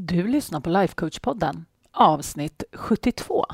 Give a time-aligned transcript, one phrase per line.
[0.00, 3.46] Du lyssnar på Lifecoach-podden, avsnitt 72.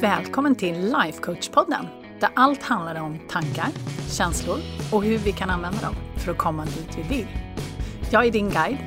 [0.00, 1.86] Välkommen till Lifecoach-podden,
[2.20, 3.68] där allt handlar om tankar,
[4.08, 4.58] känslor
[4.92, 7.26] och hur vi kan använda dem för att komma dit vi vill.
[8.12, 8.78] Jag är din guide,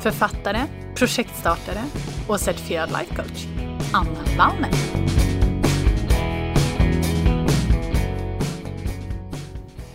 [0.00, 0.60] författare,
[0.96, 1.84] projektstartare
[2.28, 3.46] och certifierad lifecoach,
[3.94, 4.72] Anna Wallner.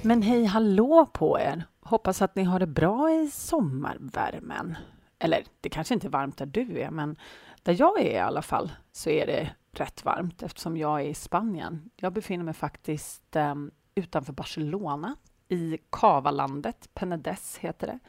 [0.02, 1.73] Men hej hallå på er!
[1.86, 4.78] Hoppas att ni har det bra i sommarvärmen.
[5.20, 7.16] Eller det kanske inte är varmt där du är, men
[7.64, 11.14] där jag är i alla fall så är det rätt varmt eftersom jag är i
[11.14, 11.90] Spanien.
[11.96, 13.56] Jag befinner mig faktiskt eh,
[13.96, 15.16] utanför Barcelona
[15.48, 18.00] i Kavalandet, Penedès heter det.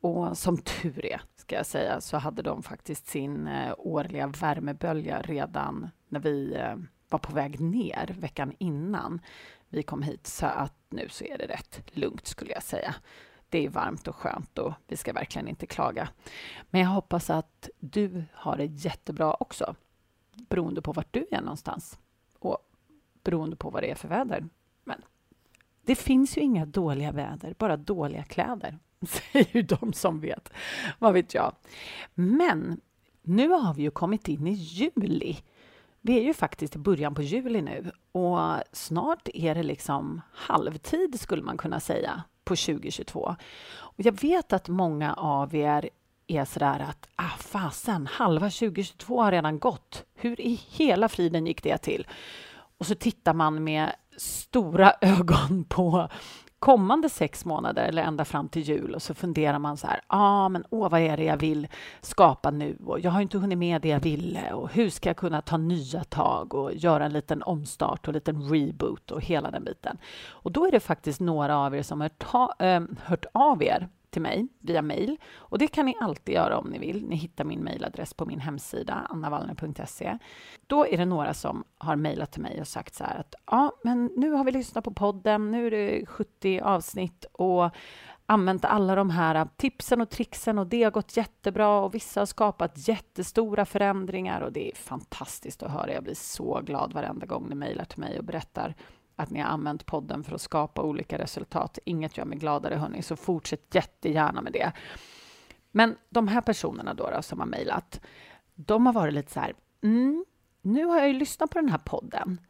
[0.00, 5.22] Och som tur är, ska jag säga, så hade de faktiskt sin eh, årliga värmebölja
[5.22, 6.76] redan när vi eh,
[7.08, 9.20] var på väg ner veckan innan
[9.68, 10.26] vi kom hit.
[10.26, 12.94] Så att nu så är det rätt lugnt skulle jag säga.
[13.48, 16.08] Det är varmt och skönt och vi ska verkligen inte klaga.
[16.70, 19.74] Men jag hoppas att du har det jättebra också,
[20.34, 21.98] beroende på vart du är någonstans
[22.38, 22.58] och
[23.22, 24.48] beroende på vad det är för väder.
[24.84, 25.02] Men
[25.82, 30.52] det finns ju inga dåliga väder, bara dåliga kläder, säger ju de som vet.
[30.98, 31.52] Vad vet jag?
[32.14, 32.80] Men
[33.22, 35.36] nu har vi ju kommit in i juli
[36.06, 38.38] vi är ju faktiskt i början på juli nu och
[38.72, 43.36] snart är det liksom halvtid skulle man kunna säga på 2022.
[43.74, 45.90] Och jag vet att många av er
[46.26, 50.04] är sådär att ah, fasen, halva 2022 har redan gått.
[50.14, 52.06] Hur i hela friden gick det till?
[52.78, 56.08] Och så tittar man med stora ögon på
[56.58, 60.02] kommande sex månader eller ända fram till jul och så funderar man så här, ja
[60.08, 61.68] ah, men åh vad är det jag vill
[62.00, 65.16] skapa nu och jag har inte hunnit med det jag ville och hur ska jag
[65.16, 69.50] kunna ta nya tag och göra en liten omstart och en liten reboot och hela
[69.50, 69.98] den biten.
[70.28, 73.88] Och då är det faktiskt några av er som har hört, äh, hört av er
[74.16, 75.16] till mig via mejl.
[75.36, 77.06] Och det kan ni alltid göra om ni vill.
[77.06, 80.18] Ni hittar min mejladress på min hemsida, annavallner.se.
[80.66, 83.72] Då är det några som har mejlat till mig och sagt så här att ja,
[83.84, 87.70] men nu har vi lyssnat på podden, nu är det 70 avsnitt och
[88.26, 92.26] använt alla de här tipsen och tricksen och det har gått jättebra och vissa har
[92.26, 95.92] skapat jättestora förändringar och det är fantastiskt att höra.
[95.92, 98.74] Jag blir så glad varenda gång ni mejlar till mig och berättar
[99.16, 101.78] att ni har använt podden för att skapa olika resultat.
[101.84, 104.72] Inget gör mig gladare, hörni, så fortsätt jättegärna med det.
[105.70, 108.00] Men de här personerna då, då som har mejlat,
[108.54, 110.24] de har varit lite så här, mm,
[110.62, 112.40] nu har jag ju lyssnat på den här podden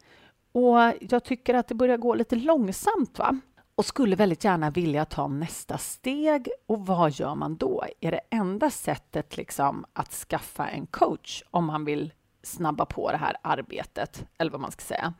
[0.51, 0.77] och
[1.09, 3.39] jag tycker att det börjar gå lite långsamt, va?
[3.75, 6.49] Och skulle väldigt gärna vilja ta nästa steg.
[6.65, 7.85] Och vad gör man då?
[7.99, 12.13] Är det enda sättet liksom att skaffa en coach om man vill
[12.43, 15.13] snabba på det här arbetet, eller vad man ska säga?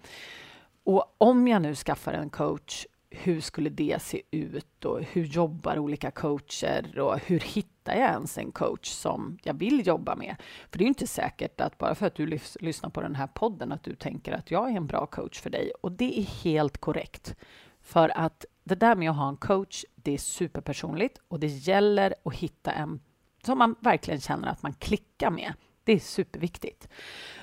[0.87, 5.79] Och om jag nu skaffar en coach, hur skulle det se ut och hur jobbar
[5.79, 10.35] olika coacher och hur hittar jag ens en coach som jag vill jobba med?
[10.71, 13.27] För det är inte säkert att bara för att du lys lyssnar på den här
[13.27, 16.23] podden att du tänker att jag är en bra coach för dig och det är
[16.23, 17.35] helt korrekt.
[17.81, 22.13] För att det där med att ha en coach, det är superpersonligt och det gäller
[22.23, 22.99] att hitta en
[23.45, 25.53] som man verkligen känner att man klickar med.
[25.87, 26.87] Det är superviktigt.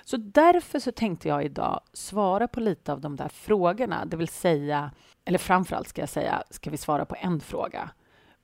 [0.04, 4.28] Så därför så tänkte jag idag svara på lite av de där frågorna, det vill
[4.28, 4.90] säga,
[5.24, 7.90] eller framförallt ska jag säga, ska vi svara på en fråga.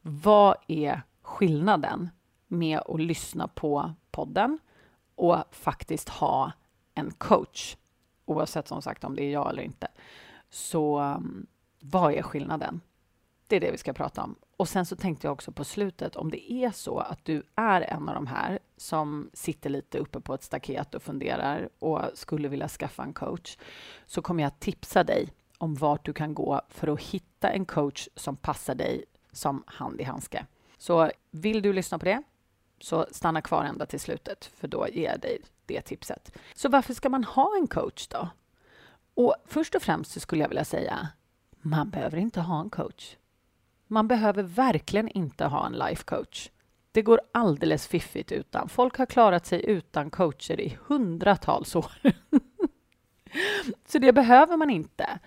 [0.00, 2.08] Vad är skillnaden
[2.46, 4.58] med att lyssna på podden
[5.14, 6.52] och faktiskt ha
[6.94, 7.76] en coach?
[8.24, 9.88] Oavsett som sagt om det är jag eller inte.
[10.50, 11.46] Så mm,
[11.80, 12.80] vad är skillnaden?
[13.46, 14.36] Det är det vi ska prata om.
[14.60, 17.80] Och sen så tänkte jag också på slutet, om det är så att du är
[17.80, 22.48] en av de här som sitter lite uppe på ett staket och funderar och skulle
[22.48, 23.56] vilja skaffa en coach,
[24.06, 25.28] så kommer jag tipsa dig
[25.58, 30.00] om vart du kan gå för att hitta en coach som passar dig som hand
[30.00, 30.46] i handske.
[30.78, 32.22] Så vill du lyssna på det,
[32.80, 36.36] så stanna kvar ända till slutet, för då ger jag dig det tipset.
[36.54, 38.28] Så varför ska man ha en coach då?
[39.14, 41.08] Och först och främst så skulle jag vilja säga,
[41.60, 43.16] man behöver inte ha en coach.
[43.92, 46.50] Man behöver verkligen inte ha en life coach.
[46.92, 48.68] Det går alldeles fiffigt utan.
[48.68, 51.92] Folk har klarat sig utan coacher i hundratals år.
[53.86, 55.18] Så det behöver man inte.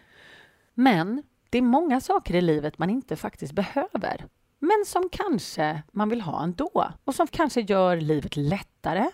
[0.73, 4.25] Men det är många saker i livet man inte faktiskt behöver,
[4.59, 9.09] men som kanske man vill ha ändå och som kanske gör livet lättare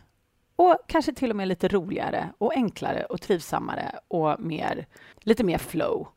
[0.55, 4.87] och kanske till och med lite roligare och enklare och trivsammare och mer,
[5.19, 6.07] lite mer flow,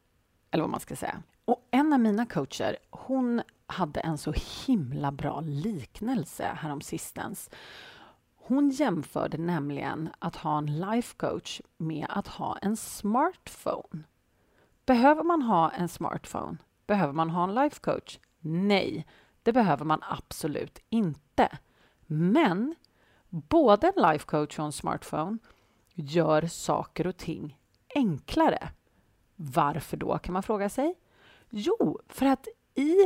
[0.50, 1.22] eller vad man ska säga.
[1.44, 4.34] Och en av mina coacher, hon hade en så
[4.66, 7.50] himla bra liknelse häromsistens.
[8.36, 14.02] Hon jämförde nämligen att ha en life coach med att ha en smartphone.
[14.86, 16.56] Behöver man ha en smartphone?
[16.86, 18.18] Behöver man ha en life coach?
[18.40, 19.06] Nej,
[19.42, 21.58] Det behöver man absolut inte.
[22.06, 22.74] Men
[23.28, 25.38] både en life coach och en smartphone
[25.94, 27.58] gör saker och ting
[27.94, 28.68] enklare.
[29.36, 30.94] Varför då, kan man fråga sig?
[31.54, 32.96] Jo, för att i,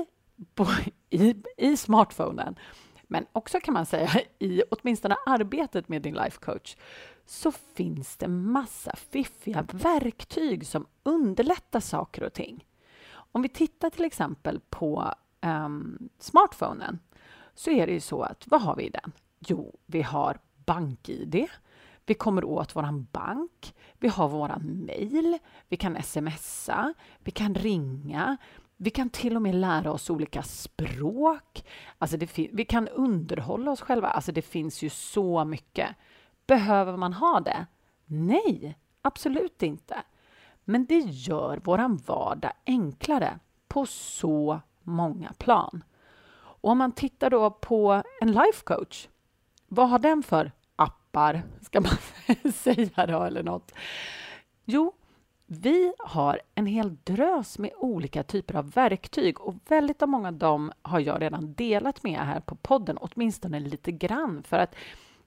[1.11, 2.59] i, i smartphonen,
[3.03, 6.77] men också kan man säga i åtminstone arbetet med din life coach,
[7.25, 12.67] så finns det massa fiffiga verktyg som underlättar saker och ting.
[13.13, 16.99] Om vi tittar till exempel på um, smartphonen
[17.55, 19.13] så är det ju så att vad har vi i den?
[19.39, 21.47] Jo, vi har BankID.
[22.07, 23.75] Vi kommer åt vår bank.
[23.99, 25.39] Vi har vår mejl.
[25.69, 26.95] Vi kan smsa.
[27.19, 28.37] Vi kan ringa.
[28.77, 31.65] Vi kan till och med lära oss olika språk.
[31.99, 34.09] Alltså vi kan underhålla oss själva.
[34.09, 35.97] Alltså det finns ju så mycket.
[36.47, 37.67] Behöver man ha det?
[38.05, 40.03] Nej, absolut inte.
[40.65, 43.39] Men det gör vår vardag enklare
[43.69, 45.85] på så många plan.
[46.35, 49.09] Och om man tittar då på en life coach,
[49.69, 50.53] vad har den för
[51.17, 53.73] appar, ska man säga då, eller något?
[54.65, 54.93] Jo,
[55.47, 60.35] vi har en hel drös med olika typer av verktyg och väldigt av många av
[60.35, 64.75] dem har jag redan delat med här på podden, åtminstone lite grann, för att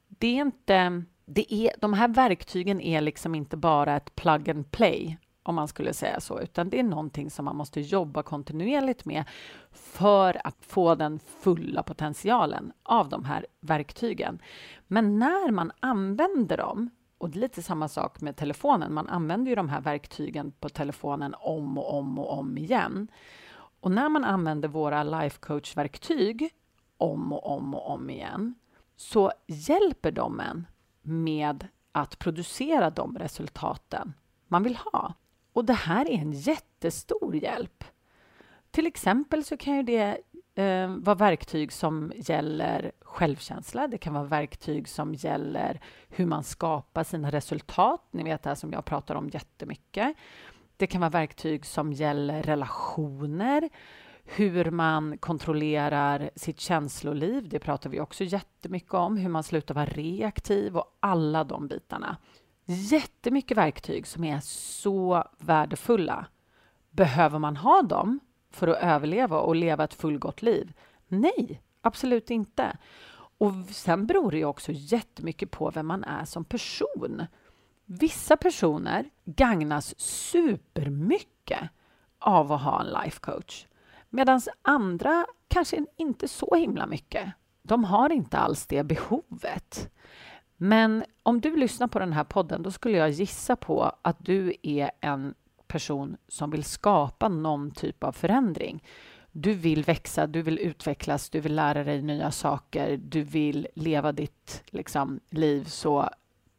[0.07, 1.03] det är inte...
[1.31, 5.17] Det är, de här verktygen är liksom inte bara ett plug and play
[5.49, 9.23] om man skulle säga så, utan det är någonting som man måste jobba kontinuerligt med
[9.71, 14.41] för att få den fulla potentialen av de här verktygen.
[14.87, 19.49] Men när man använder dem, och det är lite samma sak med telefonen, man använder
[19.49, 23.07] ju de här verktygen på telefonen om och om och om igen.
[23.81, 26.49] Och när man använder våra life coach-verktyg
[26.97, 28.55] om och om och om igen
[28.95, 30.67] så hjälper de en
[31.01, 34.13] med att producera de resultaten
[34.47, 35.13] man vill ha.
[35.53, 37.83] Och det här är en jättestor hjälp.
[38.71, 40.17] Till exempel så kan ju det
[40.55, 43.87] eh, vara verktyg som gäller självkänsla.
[43.87, 48.07] Det kan vara verktyg som gäller hur man skapar sina resultat.
[48.11, 50.15] Ni vet det här som jag pratar om jättemycket.
[50.77, 53.69] Det kan vara verktyg som gäller relationer,
[54.23, 57.49] hur man kontrollerar sitt känsloliv.
[57.49, 62.17] Det pratar vi också jättemycket om, hur man slutar vara reaktiv och alla de bitarna.
[62.71, 66.25] Jättemycket verktyg som är så värdefulla.
[66.91, 68.19] Behöver man ha dem
[68.51, 70.73] för att överleva och leva ett fullgott liv?
[71.07, 72.77] Nej, absolut inte.
[73.37, 77.25] Och sen beror det ju också jättemycket på vem man är som person.
[77.85, 81.69] Vissa personer gagnas supermycket
[82.19, 83.65] av att ha en life coach
[84.09, 87.31] medan andra kanske inte så himla mycket.
[87.61, 89.91] De har inte alls det behovet.
[90.61, 94.53] Men om du lyssnar på den här podden, då skulle jag gissa på att du
[94.63, 95.33] är en
[95.67, 98.83] person som vill skapa någon typ av förändring.
[99.31, 104.11] Du vill växa, du vill utvecklas, du vill lära dig nya saker, du vill leva
[104.11, 106.09] ditt liksom, liv så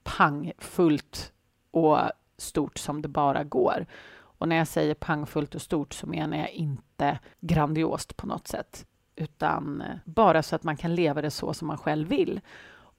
[0.03, 1.33] pangfullt
[1.71, 1.99] och
[2.37, 3.87] stort som det bara går.
[4.13, 8.87] Och när jag säger pangfullt och stort så menar jag inte grandiost på något sätt,
[9.17, 12.41] utan bara så att man kan leva det så som man själv vill.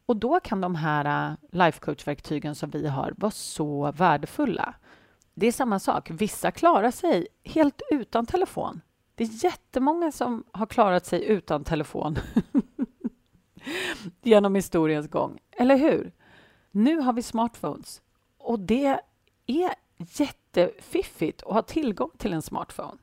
[0.05, 4.73] Och då kan de här äh, life coach-verktygen som vi har vara så värdefulla.
[5.33, 6.09] Det är samma sak.
[6.11, 8.81] Vissa klarar sig helt utan telefon.
[9.15, 12.17] Det är jättemånga som har klarat sig utan telefon
[14.21, 15.39] genom historiens gång.
[15.51, 16.11] Eller hur?
[16.71, 18.01] Nu har vi smartphones
[18.37, 18.99] och det
[19.45, 22.97] är jättefiffigt att ha tillgång till en smartphone.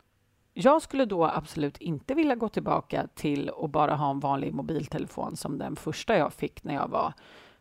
[0.61, 5.37] Jag skulle då absolut inte vilja gå tillbaka till att bara ha en vanlig mobiltelefon
[5.37, 7.13] som den första jag fick när jag var,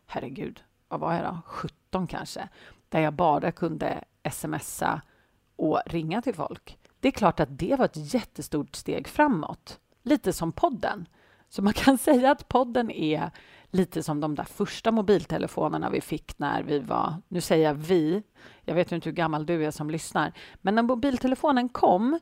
[0.06, 2.48] herregud, vad var jag då, 17 kanske,
[2.88, 5.00] där jag bara kunde smsa
[5.56, 6.78] och ringa till folk.
[7.00, 11.08] Det är klart att det var ett jättestort steg framåt, lite som podden.
[11.48, 13.30] Så man kan säga att podden är
[13.70, 18.22] lite som de där första mobiltelefonerna vi fick när vi var, nu säger jag vi,
[18.64, 22.18] jag vet inte hur gammal du är som lyssnar, men när mobiltelefonen kom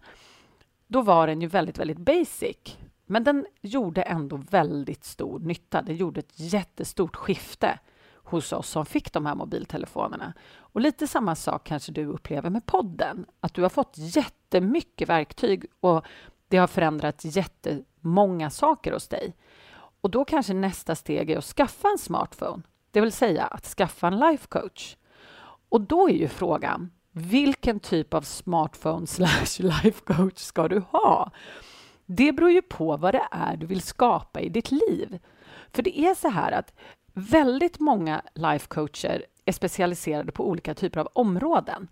[0.87, 2.76] då var den ju väldigt, väldigt basic.
[3.07, 5.83] Men den gjorde ändå väldigt stor nytta.
[5.83, 7.78] Den gjorde ett jättestort skifte
[8.14, 10.33] hos oss som fick de här mobiltelefonerna.
[10.57, 13.26] Och lite samma sak kanske du upplever med podden.
[13.40, 16.07] Att du har fått jättemycket verktyg och
[16.49, 19.35] det har förändrat jättemånga saker hos dig.
[20.00, 24.07] Och då kanske nästa steg är att skaffa en smartphone, det vill säga att skaffa
[24.07, 24.97] en life coach.
[25.69, 31.30] Och då är ju frågan, vilken typ av smartphone slash life coach ska du ha?
[32.06, 35.18] Det beror ju på vad det är du vill skapa i ditt liv.
[35.73, 36.75] För det är så här att
[37.12, 41.88] väldigt många life coacher är specialiserade på olika typer av områden.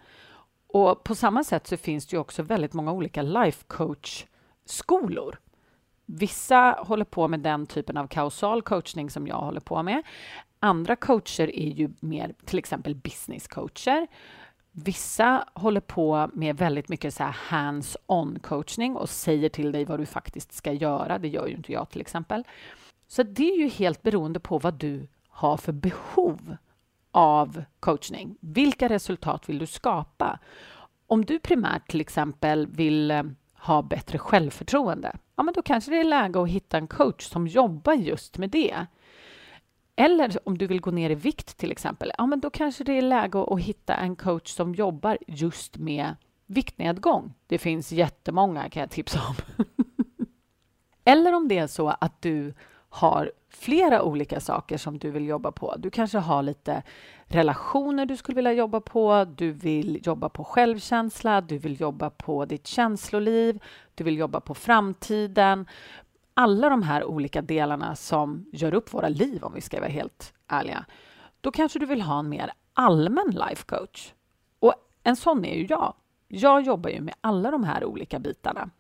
[0.66, 4.24] Och på samma sätt så finns det ju också väldigt många olika life coach
[4.64, 5.38] skolor.
[6.06, 10.02] Vissa håller på med den typen av kausal coachning som jag håller på med.
[10.60, 14.06] Andra coacher är ju mer till exempel business coacher.
[14.76, 20.06] Vissa håller på med väldigt mycket så hands-on coachning och säger till dig vad du
[20.06, 21.18] faktiskt ska göra.
[21.18, 22.44] Det gör ju inte jag till exempel.
[23.06, 26.56] Så det är ju helt beroende på vad du har för behov
[27.10, 28.36] av coachning.
[28.40, 30.38] Vilka resultat vill du skapa?
[31.06, 33.22] Om du primärt till exempel vill eh,
[33.54, 37.46] ha bättre självförtroende, ja, men då kanske det är läge att hitta en coach som
[37.46, 38.86] jobbar just med det.
[39.96, 42.92] Eller om du vill gå ner i vikt till exempel, ja, men då kanske det
[42.92, 46.14] är läge att hitta en coach som jobbar just med
[46.46, 47.34] viktnedgång.
[47.46, 49.64] Det finns jättemånga kan jag tipsa om.
[51.04, 52.54] Eller om det är så att du
[52.88, 55.74] har flera olika saker som du vill jobba på.
[55.78, 56.82] Du kanske har lite
[57.26, 59.26] relationer du skulle vilja jobba på.
[59.36, 63.62] Du vill jobba på självkänsla, du vill jobba på ditt känsloliv,
[63.94, 65.66] du vill jobba på framtiden.
[66.34, 70.34] Alla de här olika delarna som gör upp våra liv, om vi ska vara helt
[70.46, 70.84] ärliga.
[71.40, 74.12] Då kanske du vill ha en mer allmän life coach.
[74.58, 75.94] Och en sån är ju jag.
[76.28, 78.70] Jag jobbar ju med alla de här olika bitarna.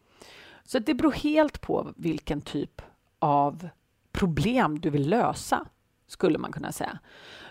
[0.64, 2.82] Så det beror helt på vilken typ
[3.18, 3.68] av
[4.12, 5.66] problem du vill lösa,
[6.06, 6.98] skulle man kunna säga.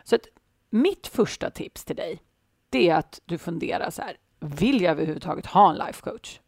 [0.03, 0.27] Så att
[0.69, 2.21] mitt första tips till dig,
[2.69, 6.39] det är att du funderar så här, vill jag överhuvudtaget ha en life coach?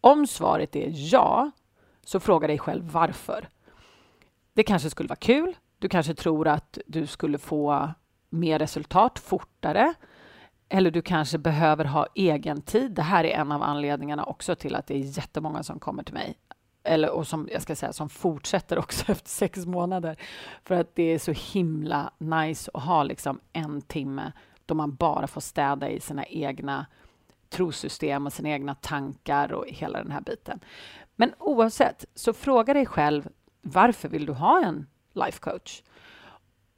[0.00, 1.50] Om svaret är ja,
[2.08, 3.48] så fråga dig själv varför.
[4.52, 5.56] Det kanske skulle vara kul.
[5.78, 7.90] Du kanske tror att du skulle få
[8.30, 9.94] mer resultat fortare.
[10.68, 12.90] Eller du kanske behöver ha egen tid.
[12.90, 16.14] Det här är en av anledningarna också till att det är jättemånga som kommer till
[16.14, 16.34] mig
[16.82, 20.16] eller, och som jag ska säga som fortsätter också efter sex månader.
[20.64, 24.32] För att det är så himla nice att ha liksom en timme
[24.66, 26.86] då man bara får städa i sina egna
[27.48, 30.60] trosystem och sina egna tankar och hela den här biten.
[31.20, 33.28] Men oavsett, så fråga dig själv
[33.60, 35.82] varför vill du ha en life coach?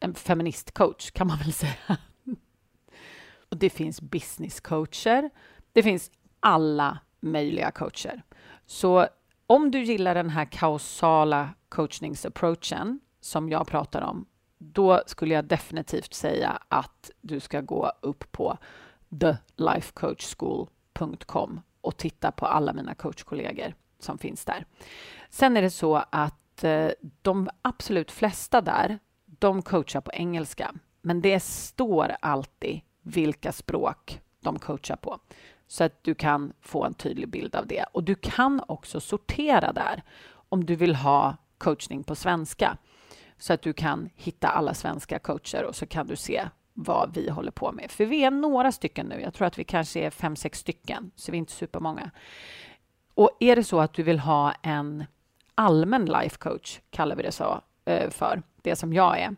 [0.00, 1.96] en feministcoach, kan man väl säga.
[3.50, 5.30] Och det finns businesscoacher.
[5.72, 6.10] Det finns
[6.40, 8.22] alla möjliga coacher.
[8.66, 9.06] Så
[9.46, 14.26] om du gillar den här kausala coachningsapproachen som jag pratar om,
[14.58, 18.58] då skulle jag definitivt säga att du ska gå upp på
[19.20, 24.66] thelifecoachschool.com och titta på alla mina coachkollegor som finns där.
[25.30, 26.88] Sen är det så att eh,
[27.22, 34.58] de absolut flesta där, de coachar på engelska, men det står alltid vilka språk de
[34.58, 35.18] coachar på
[35.66, 37.84] så att du kan få en tydlig bild av det.
[37.92, 40.02] Och du kan också sortera där
[40.48, 42.76] om du vill ha coachning på svenska
[43.38, 47.30] så att du kan hitta alla svenska coacher och så kan du se vad vi
[47.30, 47.90] håller på med.
[47.90, 49.20] För vi är några stycken nu.
[49.20, 52.10] Jag tror att vi kanske är fem, sex stycken, så vi är inte supermånga.
[53.14, 55.04] Och är det så att du vill ha en
[55.54, 59.36] allmän life coach, kallar vi det så eh, för, det som jag är,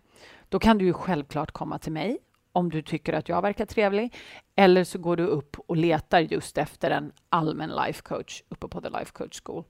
[0.49, 2.19] då kan du ju självklart komma till mig
[2.53, 4.15] om du tycker att jag verkar trevlig.
[4.57, 8.81] Eller så går du upp och letar just efter en allmän life coach uppe på
[8.81, 9.65] The Life Coach School.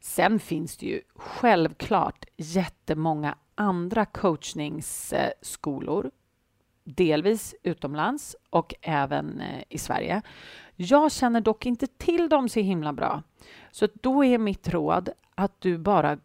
[0.00, 6.10] Sen finns det ju självklart jättemånga andra coachningsskolor,
[6.84, 10.22] delvis utomlands och även eh, i Sverige.
[10.76, 13.22] Jag känner dock inte till dem så himla bra.
[13.70, 16.18] Så då är mitt råd att du bara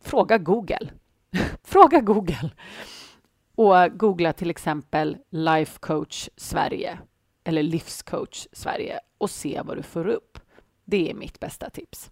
[0.00, 0.90] frågar Google.
[1.62, 2.50] Fråga Google.
[3.54, 6.98] Och googla till exempel Life Coach Sverige
[7.44, 10.38] eller Livscoach Sverige och se vad du får upp.
[10.84, 12.10] Det är mitt bästa tips.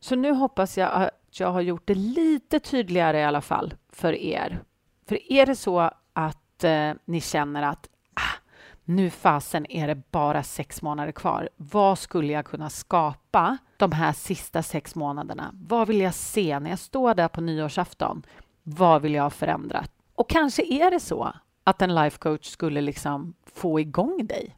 [0.00, 1.08] Så nu hoppas jag eh,
[1.38, 4.62] jag har gjort det lite tydligare i alla fall för er.
[5.08, 5.80] För är det så
[6.12, 8.38] att att eh, ni känner att ah,
[8.84, 11.48] nu fasen är det bara sex månader kvar.
[11.56, 15.50] Vad skulle jag kunna skapa de här sista sex månaderna?
[15.52, 18.22] Vad vill jag se när jag står där på nyårsafton?
[18.62, 19.90] Vad vill jag ha förändrat?
[20.14, 21.32] Och kanske är det så
[21.64, 24.56] att en life coach skulle liksom få igång dig.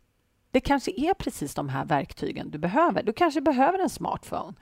[0.51, 3.03] Det kanske är precis de här verktygen du behöver.
[3.03, 4.55] Du kanske behöver en smartphone.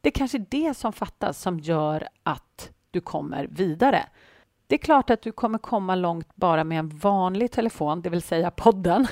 [0.00, 4.06] Det är kanske är det som fattas som gör att du kommer vidare.
[4.66, 8.22] Det är klart att du kommer komma långt bara med en vanlig telefon, det vill
[8.22, 9.06] säga podden.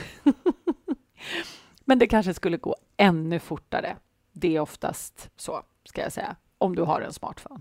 [1.84, 3.96] Men det kanske skulle gå ännu fortare.
[4.32, 7.60] Det är oftast så, ska jag säga, om du har en smartphone.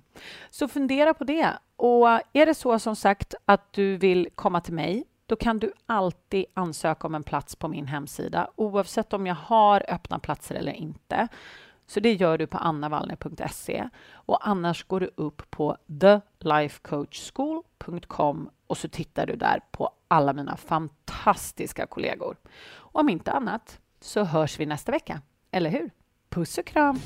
[0.50, 1.50] Så fundera på det.
[1.76, 5.74] Och är det så som sagt att du vill komma till mig, då kan du
[5.86, 10.72] alltid ansöka om en plats på min hemsida, oavsett om jag har öppna platser eller
[10.72, 11.28] inte.
[11.88, 15.78] Så det gör du på annavallner.se och annars går du upp på
[16.42, 22.38] thelifecoachschool.com och så tittar du där på alla mina fantastiska kollegor.
[22.76, 25.90] Och om inte annat så hörs vi nästa vecka, eller hur?
[26.30, 27.00] Puss och kram!